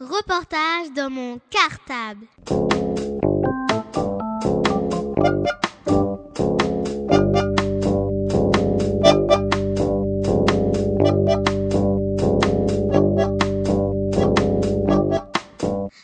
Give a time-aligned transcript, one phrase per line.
[0.00, 2.26] Reportage dans mon cartable.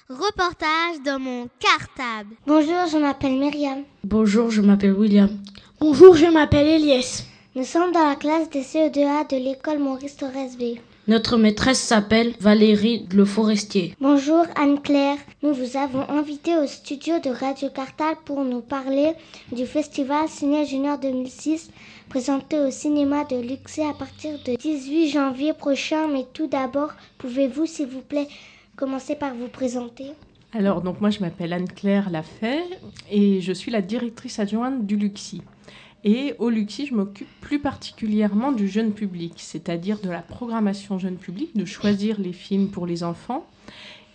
[0.09, 2.36] Reportage dans mon cartable.
[2.46, 3.84] Bonjour, je m'appelle Myriam.
[4.05, 5.30] Bonjour, je m'appelle William.
[5.80, 7.25] Bonjour, je m'appelle Elias.
[7.57, 10.79] Nous sommes dans la classe des CE2A de l'école Maurice Torres B.
[11.09, 13.95] Notre maîtresse s'appelle Valérie Le Forestier.
[13.98, 15.16] Bonjour Anne-Claire.
[15.42, 19.15] Nous vous avons invité au studio de Radio Cartal pour nous parler
[19.51, 21.70] du festival Ciné Junior 2006
[22.10, 26.09] présenté au cinéma de Luxé à partir du 18 janvier prochain.
[26.09, 28.29] Mais tout d'abord, pouvez-vous s'il vous plaît
[28.77, 30.12] commencer par vous présenter?
[30.52, 32.65] Alors, donc moi je m'appelle Anne-Claire Lafay
[33.10, 35.40] et je suis la directrice adjointe du Luxi.
[36.05, 41.16] Et au Luxi, je m'occupe plus particulièrement du jeune public, c'est-à-dire de la programmation jeune
[41.16, 43.47] public, de choisir les films pour les enfants,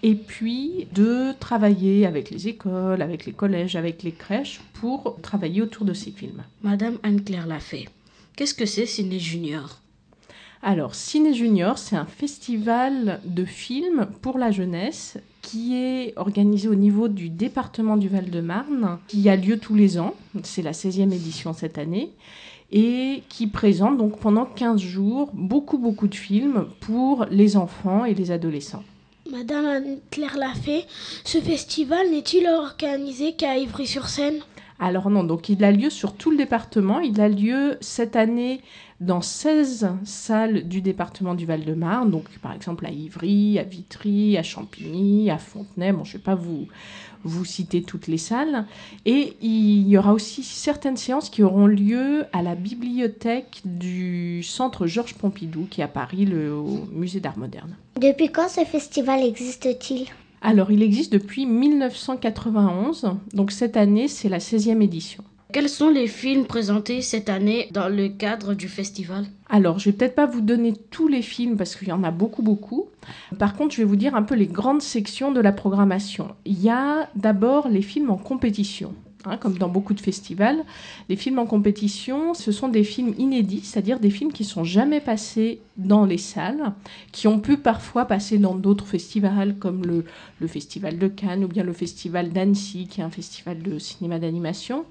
[0.02, 5.62] et puis de travailler avec les écoles, avec les collèges, avec les crèches, pour travailler
[5.62, 6.44] autour de ces films.
[6.62, 7.88] Madame Anne-Claire Lafay,
[8.36, 9.80] qu'est-ce que c'est Ciné Junior?
[10.62, 16.74] Alors, Ciné Junior, c'est un festival de films pour la jeunesse qui est organisé au
[16.74, 21.54] niveau du département du Val-de-Marne, qui a lieu tous les ans, c'est la 16e édition
[21.54, 22.10] cette année,
[22.72, 28.16] et qui présente donc pendant 15 jours beaucoup beaucoup de films pour les enfants et
[28.16, 28.84] les adolescents.
[29.30, 30.86] Madame Anne-Claire Lafay,
[31.24, 34.40] ce festival n'est-il organisé qu'à Ivry-sur-Seine?
[34.80, 38.62] Alors non, donc il a lieu sur tout le département, il a lieu cette année
[39.00, 44.44] dans 16 salles du département du Val-de-Marne, donc par exemple à Ivry, à Vitry, à
[44.44, 46.68] Champigny, à Fontenay, bon je ne vais pas vous,
[47.24, 48.66] vous citer toutes les salles,
[49.06, 54.88] et il y aura aussi certaines séances qui auront lieu à la bibliothèque du centre
[54.88, 57.76] Georges Pompidou, qui est à Paris, le au musée d'art moderne.
[58.00, 60.08] Depuis quand ce festival existe-t-il?
[60.46, 65.24] Alors il existe depuis 1991, donc cette année c'est la 16e édition.
[65.54, 69.26] Quels sont les films présentés cette année dans le cadre du festival?
[69.50, 72.10] Alors, je vais peut-être pas vous donner tous les films parce qu'il y en a
[72.10, 72.88] beaucoup, beaucoup.
[73.38, 76.30] Par contre, je vais vous dire un peu les grandes sections de la programmation.
[76.46, 78.96] Il y a d'abord les films en compétition.
[79.26, 80.66] Hein, comme dans beaucoup de festivals,
[81.08, 85.00] les films en compétition, ce sont des films inédits, c'est-à-dire des films qui sont jamais
[85.00, 86.74] passés dans les salles,
[87.14, 90.04] qui ont pu parfois passer dans d'autres festivals comme le,
[90.42, 94.20] le Festival de Cannes ou bien le Festival d'Annecy, qui est un festival de cinéma
[94.20, 94.84] d'animation.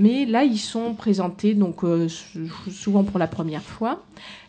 [0.00, 2.08] Mais là, ils sont présentés donc euh,
[2.70, 4.02] souvent pour la première fois.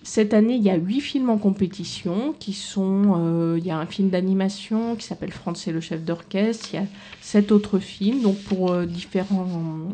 [0.04, 3.16] Cette année, il y a huit films en compétition qui sont.
[3.18, 6.70] Euh, il y a un film d'animation qui s'appelle France et le chef d'orchestre.
[6.72, 6.86] Il y a
[7.20, 9.90] sept autres films, donc pour euh, différents,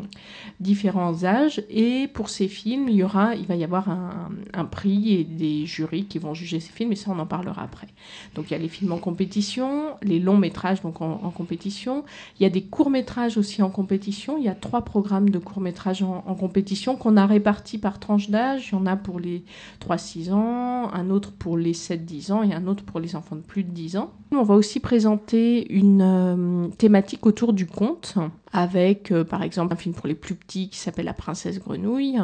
[0.60, 1.62] différents âges.
[1.68, 5.24] Et pour ces films, il, y aura, il va y avoir un, un, prix et
[5.24, 7.88] des jurys qui vont juger ces films, et ça, on en parlera après.
[8.36, 12.04] Donc il y a les films en compétition, les longs métrages donc en, en compétition.
[12.38, 14.38] Il y a des courts métrages aussi en compétition.
[14.38, 18.00] Il y a trois programmes de courts métrages en, en compétition qu'on a répartis par
[18.00, 18.70] tranche d'âge.
[18.72, 19.44] Il y en a pour les
[19.86, 23.42] 3-6 ans, un autre pour les 7-10 ans et un autre pour les enfants de
[23.42, 24.12] plus de 10 ans.
[24.32, 28.16] On va aussi présenter une euh, thématique autour du conte
[28.52, 32.18] avec euh, par exemple un film pour les plus petits qui s'appelle La princesse grenouille.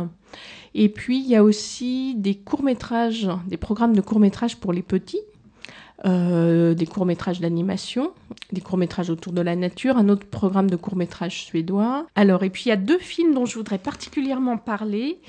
[0.75, 5.20] Et puis il y a aussi des courts-métrages, des programmes de courts-métrages pour les petits.
[6.06, 8.12] Euh, des courts-métrages d'animation,
[8.52, 12.06] des courts-métrages autour de la nature, un autre programme de courts-métrages suédois.
[12.14, 15.20] Alors, et puis il y a deux films dont je voudrais particulièrement parler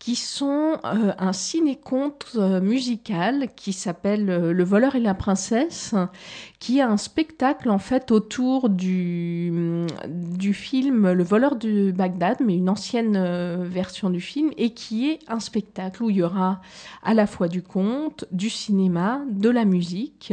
[0.00, 5.94] qui sont euh, un ciné-conte euh, musical qui s'appelle euh, Le voleur et la princesse,
[6.58, 12.56] qui est un spectacle en fait autour du, du film Le voleur de Bagdad, mais
[12.56, 16.62] une ancienne version du film, et qui est un spectacle où il y aura
[17.02, 20.32] à la fois du conte, du cinéma, de la musique,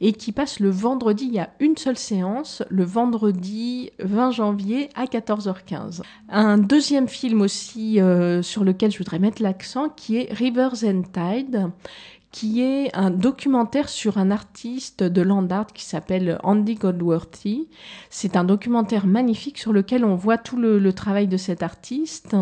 [0.00, 4.88] et qui passe le vendredi, il y a une seule séance, le vendredi 20 janvier
[4.96, 6.02] à 14h15.
[6.28, 8.00] Un deuxième film aussi
[8.42, 11.70] sur lequel je mettre l'accent, qui est Rivers and Tide,
[12.32, 17.68] qui est un documentaire sur un artiste de land art qui s'appelle Andy Goldworthy.
[18.10, 22.36] C'est un documentaire magnifique sur lequel on voit tout le travail de cet artiste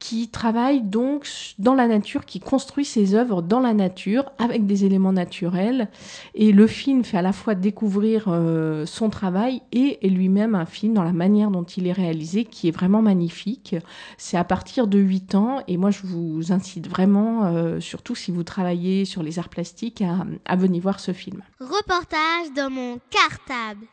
[0.00, 4.84] qui travaille donc dans la nature, qui construit ses œuvres dans la nature avec des
[4.84, 5.88] éléments naturels.
[6.34, 10.66] Et le film fait à la fois découvrir euh, son travail et, et lui-même un
[10.66, 13.76] film dans la manière dont il est réalisé qui est vraiment magnifique.
[14.16, 18.30] C'est à partir de 8 ans et moi je vous incite vraiment, euh, surtout si
[18.30, 20.02] vous travaillez sur les arts plastiques,
[20.46, 21.42] à venir voir ce film.
[21.60, 23.86] Reportage dans mon cartable.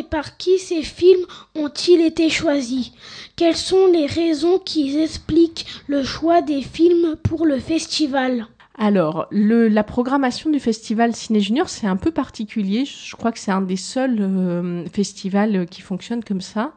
[0.00, 2.92] Et par qui ces films ont-ils été choisis?
[3.36, 8.46] Quelles sont les raisons qui expliquent le choix des films pour le festival?
[8.78, 12.86] Alors, la programmation du festival Ciné Junior, c'est un peu particulier.
[12.86, 16.72] Je crois que c'est un des seuls euh, festivals qui fonctionne comme ça.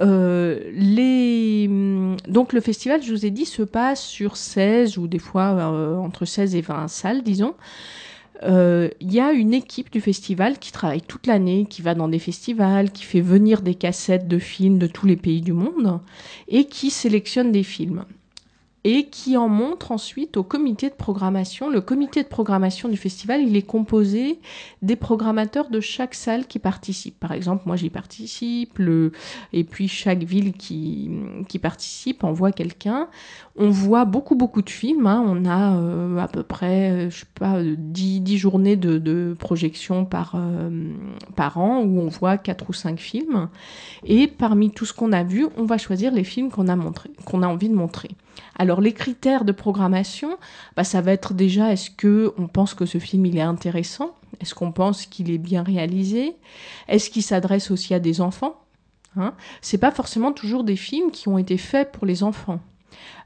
[0.00, 1.68] Euh, les...
[2.28, 5.96] Donc le festival, je vous ai dit, se passe sur 16 ou des fois euh,
[5.96, 7.54] entre 16 et 20 salles, disons.
[8.42, 12.18] Il y a une équipe du festival qui travaille toute l'année, qui va dans des
[12.18, 16.00] festivals, qui fait venir des cassettes de films de tous les pays du monde
[16.48, 18.04] et qui sélectionne des films
[18.84, 21.70] et qui en montre ensuite au comité de programmation.
[21.70, 24.38] Le comité de programmation du festival, il est composé
[24.82, 27.18] des programmateurs de chaque salle qui participe.
[27.18, 29.12] Par exemple, moi j'y participe, le...
[29.54, 31.10] et puis chaque ville qui,
[31.48, 33.08] qui participe envoie quelqu'un.
[33.56, 35.24] On voit beaucoup beaucoup de films, hein.
[35.26, 39.34] on a euh, à peu près, euh, je sais pas, 10, 10 journées de, de
[39.38, 40.92] projection par, euh,
[41.36, 43.48] par an où on voit 4 ou 5 films.
[44.04, 47.10] Et parmi tout ce qu'on a vu, on va choisir les films qu'on a, montré,
[47.24, 48.10] qu'on a envie de montrer.
[48.56, 50.36] Alors les critères de programmation,
[50.76, 54.14] bah, ça va être déjà est-ce que on pense que ce film il est intéressant,
[54.40, 56.36] est-ce qu'on pense qu'il est bien réalisé,
[56.88, 58.60] est-ce qu'il s'adresse aussi à des enfants?
[59.16, 59.34] Hein?
[59.60, 62.60] C'est pas forcément toujours des films qui ont été faits pour les enfants.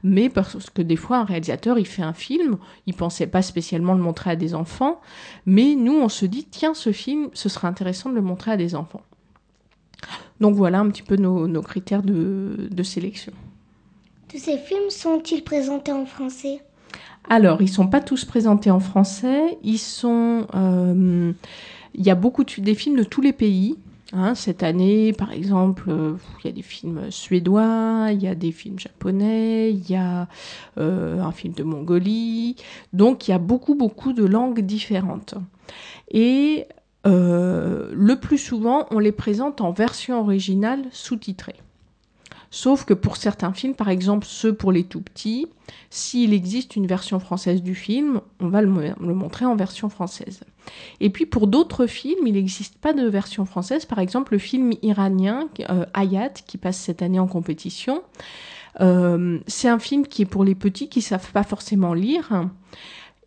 [0.03, 2.57] Mais parce que des fois, un réalisateur, il fait un film,
[2.87, 4.99] il pensait pas spécialement le montrer à des enfants,
[5.45, 8.57] mais nous, on se dit, tiens, ce film, ce serait intéressant de le montrer à
[8.57, 9.03] des enfants.
[10.39, 13.33] Donc voilà un petit peu nos, critères de sélection.
[14.29, 16.61] Tous ces films sont-ils présentés en français?
[17.27, 19.57] Alors, ils ne sont pas tous présentés en français.
[19.63, 20.45] Ils sont.
[20.53, 21.33] Euh,
[21.95, 23.77] il y a beaucoup de, des films de tous les pays.
[24.11, 24.33] Hein.
[24.33, 28.51] cette année, par exemple, euh, il y a des films suédois, il y a des
[28.51, 30.27] films japonais, il y a
[30.79, 32.55] euh, un film de Mongolie.
[32.93, 35.35] Donc, il y a beaucoup, beaucoup de langues différentes.
[36.11, 36.67] Et
[37.05, 41.55] le plus souvent, on les présente en version originale sous-titrée.
[42.51, 45.47] Sauf que pour certains films, par exemple ceux pour les tout petits,
[45.89, 48.69] s'il existe une version française du film, on va le,
[48.99, 50.41] montrer en version française.
[50.99, 53.85] Et puis pour d'autres films, il n'existe pas de version française.
[53.85, 58.01] Par exemple, le film iranien euh, Hayat, qui passe cette année en compétition,
[58.81, 62.49] euh, c'est un film qui est pour les petits qui savent pas forcément lire.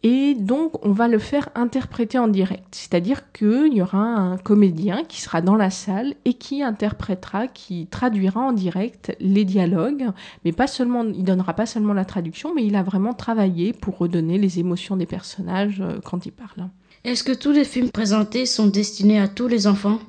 [0.05, 2.67] Et donc, on va le faire interpréter en direct.
[2.73, 7.87] C'est-à-dire qu'il y aura un comédien qui sera dans la salle et qui interprétera, qui
[7.87, 10.09] traduira en direct les dialogues.
[10.45, 13.99] Mais pas seulement, il donnera pas seulement la traduction, mais il a vraiment travaillé pour
[13.99, 16.69] redonner les émotions des personnages euh, quand il parle.
[17.05, 20.01] Est-ce que tous les films présentés sont destinés à tous les enfants?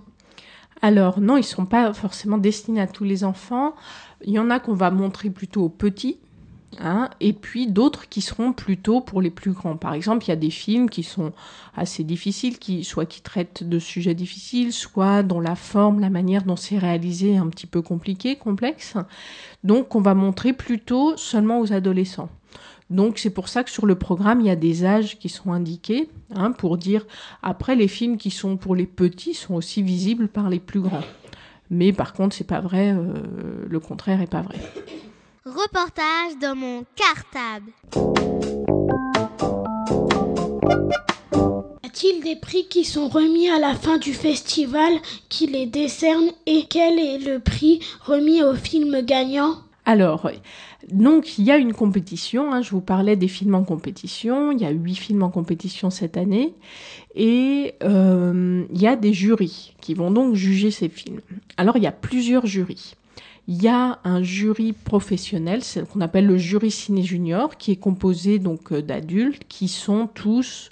[0.81, 3.73] Alors non, ils ne sont pas forcément destinés à tous les enfants.
[4.25, 6.17] Il y en a qu'on va montrer plutôt aux petits,
[6.79, 9.77] Hein, et puis d'autres qui seront plutôt pour les plus grands.
[9.77, 11.31] Par exemple, il y a des films qui sont
[11.75, 16.43] assez difficiles, qui, soit qui traitent de sujets difficiles, soit dont la forme, la manière
[16.43, 18.95] dont c'est réalisé est un petit peu compliqué, complexe.
[19.63, 22.29] Donc on va montrer plutôt seulement aux adolescents.
[22.89, 25.51] Donc c'est pour ça que sur le programme, il y a des âges qui sont
[25.51, 27.05] indiqués, hein, pour dire,
[27.41, 31.03] après les films qui sont pour les petits sont aussi visibles par les plus grands.
[31.69, 34.59] Mais par contre, c'est pas vrai, euh, le contraire est pas vrai.
[35.45, 37.73] Reportage dans mon cartable.
[41.83, 44.93] Y a-t-il des prix qui sont remis à la fin du festival
[45.27, 49.57] qui les décernent et quel est le prix remis au film gagnant?
[49.83, 50.31] Alors,
[50.89, 54.61] donc il y a une compétition, hein, je vous parlais des films en compétition, il
[54.61, 56.53] y a huit films en compétition cette année,
[57.15, 61.19] et euh, il y a des jurys qui vont donc juger ces films.
[61.57, 62.95] Alors il y a plusieurs jurys
[63.47, 67.77] il y a un jury professionnel, ce qu'on appelle le jury ciné junior, qui est
[67.77, 70.69] composé donc euh, d'adultes qui sont tous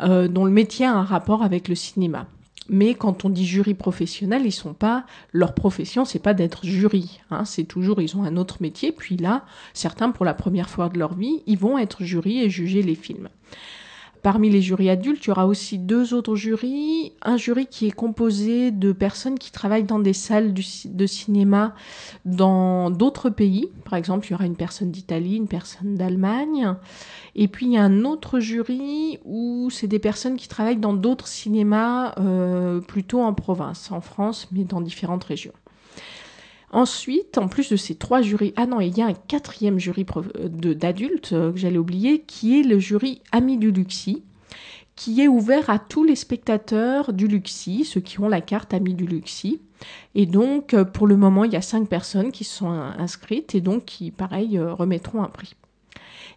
[0.00, 2.26] euh, dont le métier a un rapport avec le cinéma.
[2.68, 7.20] Mais quand on dit jury professionnel, ils sont pas leur profession, c'est pas d'être jury.
[7.30, 8.90] Hein, c'est toujours ils ont un autre métier.
[8.90, 9.44] Puis là,
[9.74, 12.94] certains pour la première fois de leur vie, ils vont être jury et juger les
[12.94, 13.28] films.
[14.24, 17.12] Parmi les jurys adultes, il y aura aussi deux autres jurys.
[17.20, 21.74] Un jury qui est composé de personnes qui travaillent dans des salles de cinéma
[22.24, 23.68] dans d'autres pays.
[23.84, 26.74] Par exemple, il y aura une personne d'Italie, une personne d'Allemagne.
[27.34, 30.94] Et puis, il y a un autre jury où c'est des personnes qui travaillent dans
[30.94, 35.52] d'autres cinémas, euh, plutôt en province, en France, mais dans différentes régions.
[36.74, 40.04] Ensuite, en plus de ces trois jurys, ah non, il y a un quatrième jury
[40.34, 44.24] d'adultes euh, que j'allais oublier, qui est le jury Ami du Luxi,
[44.96, 48.94] qui est ouvert à tous les spectateurs du Luxi, ceux qui ont la carte Ami
[48.94, 49.60] du Luxi.
[50.16, 53.60] Et donc, euh, pour le moment, il y a cinq personnes qui sont inscrites et
[53.60, 55.54] donc qui, pareil, euh, remettront un prix.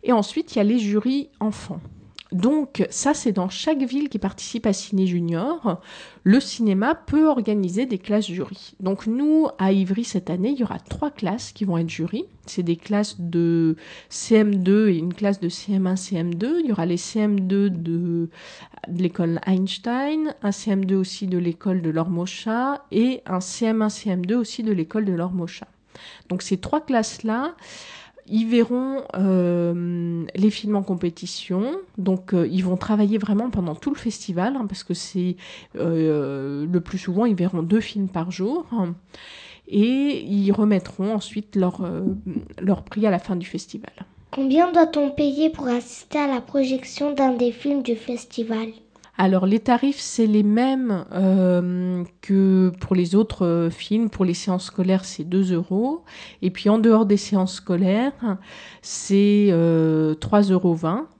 [0.03, 1.81] Et ensuite, il y a les jurys enfants.
[2.31, 5.81] Donc ça, c'est dans chaque ville qui participe à Ciné Junior.
[6.23, 8.75] Le cinéma peut organiser des classes jury.
[8.81, 12.25] Donc nous, à Ivry, cette année, il y aura trois classes qui vont être jury.
[12.45, 13.77] C'est des classes de
[14.11, 16.59] CM2 et une classe de CM1, CM2.
[16.59, 18.29] Il y aura les CM2 de,
[18.89, 24.73] l'école Einstein, un CM2 aussi de l'école de l'Ormocha et un CM1, CM2 aussi de
[24.73, 25.67] l'école de l'Ormocha.
[26.29, 27.55] Donc ces trois classes-là,
[28.27, 33.89] ils verront euh, les films en compétition, donc euh, ils vont travailler vraiment pendant tout
[33.89, 35.35] le festival, hein, parce que c'est
[35.75, 38.65] euh, le plus souvent, ils verront deux films par jour,
[39.67, 41.81] et ils remettront ensuite leur,
[42.61, 43.91] leur prix à la fin du festival.
[44.31, 48.67] Combien doit-on payer pour assister à la projection d'un des films du festival?
[49.19, 54.11] Alors les tarifs, c'est les mêmes euh, que pour les autres euh, films.
[54.11, 56.03] Pour les séances scolaires, c'est 2 euros.
[56.43, 58.37] Et puis en dehors des séances scolaires,
[58.83, 60.77] c'est euh, 3,20 euros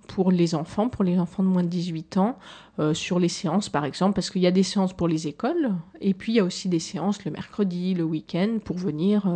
[0.07, 2.37] pour les enfants, pour les enfants de moins de 18 ans,
[2.79, 5.73] euh, sur les séances par exemple, parce qu'il y a des séances pour les écoles,
[5.99, 9.29] et puis il y a aussi des séances le mercredi, le week-end, pour venir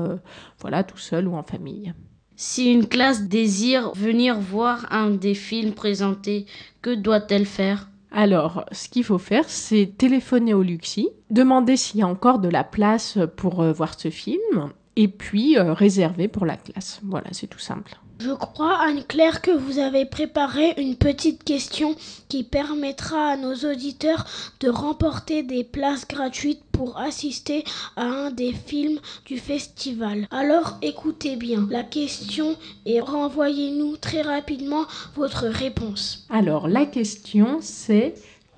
[0.61, 1.93] voilà, tout seul ou en famille.
[2.37, 6.45] Si une classe désire venir voir un des films présentés,
[6.81, 7.90] que doit-elle faire?
[8.11, 12.49] Alors, ce qu'il faut faire, c'est téléphoner au Luxi, demander s'il y a encore de
[12.49, 16.99] la place pour euh, voir ce film, et puis euh, réserver pour la classe.
[17.03, 17.95] Voilà, c'est tout simple.
[18.19, 21.95] Je crois, Anne-Claire, que vous avez préparé une petite question
[22.27, 24.25] qui permettra à nos auditeurs
[24.59, 27.63] de remporter des places gratuites pour assister
[27.95, 28.97] à un des films
[29.27, 30.27] du festival.
[30.31, 32.55] Alors écoutez bien la question
[32.87, 34.85] et renvoyez-nous très rapidement
[35.15, 36.25] votre réponse.
[36.31, 38.15] Alors la question c'est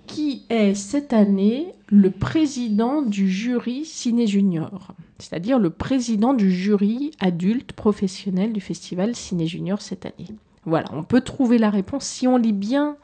[0.08, 7.12] qui est cette année le président du jury Ciné Junior, c'est-à-dire le président du jury
[7.20, 10.30] adulte professionnel du festival Ciné Junior cette année.
[10.66, 12.96] Voilà, on peut trouver la réponse si on lit bien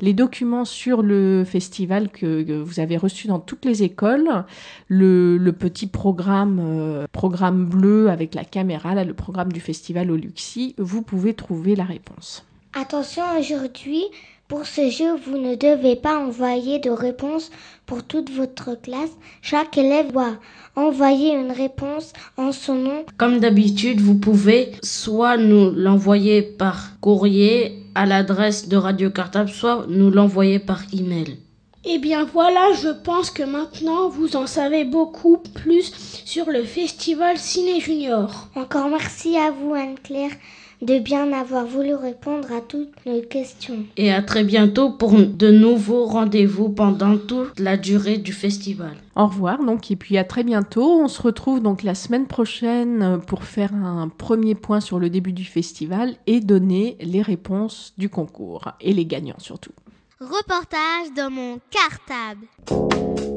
[0.00, 4.44] les documents sur le festival que, vous avez reçus dans toutes les écoles,
[4.88, 10.16] le, petit programme, euh, programme bleu avec la caméra, là, le programme du festival au
[10.16, 12.44] Luxi, vous pouvez trouver la réponse.
[12.74, 14.02] Attention, aujourd'hui,
[14.48, 17.50] pour ce jeu, vous ne devez pas envoyer de réponse
[17.86, 19.10] pour toute votre classe.
[19.40, 20.36] Chaque élève doit
[20.76, 23.04] envoyer une réponse en son nom.
[23.16, 29.86] Comme d'habitude, vous pouvez soit nous l'envoyer par courrier à l'adresse de Radio Cartable, soit
[29.88, 31.38] nous l'envoyer par email.
[31.86, 35.92] Eh bien voilà, je pense que maintenant vous en savez beaucoup plus
[36.24, 38.48] sur le festival Ciné Junior.
[38.54, 40.32] Encore merci à vous Anne-Claire
[40.82, 43.84] de bien avoir voulu répondre à toutes nos questions.
[43.96, 48.92] Et à très bientôt pour de nouveaux rendez-vous pendant toute la durée du festival.
[49.16, 51.00] Au revoir donc et puis à très bientôt.
[51.00, 55.32] On se retrouve donc la semaine prochaine pour faire un premier point sur le début
[55.32, 59.72] du festival et donner les réponses du concours et les gagnants surtout.
[60.20, 62.46] Reportage dans mon cartable.
[62.70, 63.33] Reportage dans mon cartable.